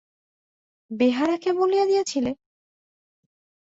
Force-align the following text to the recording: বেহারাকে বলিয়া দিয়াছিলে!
বেহারাকে 0.91 1.49
বলিয়া 1.59 1.85
দিয়াছিলে! 1.85 2.31